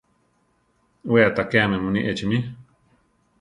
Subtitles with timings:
[1.11, 2.37] We aʼtakéame muní echi mí.